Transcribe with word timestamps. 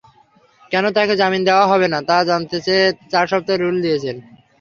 কেন 0.71 0.85
তাঁকে 0.95 1.13
জামিন 1.21 1.41
দেওয়া 1.45 1.65
হবে 1.71 1.87
না—তা 1.93 2.17
জানতে 2.29 2.57
চেয়ে 2.65 2.83
চার 3.11 3.25
সপ্তাহের 3.31 3.61
রুল 3.63 3.77
দিয়েছেন। 3.85 4.15